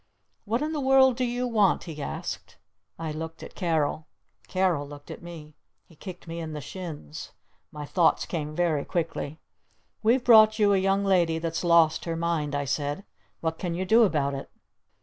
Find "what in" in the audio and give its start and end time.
0.45-0.71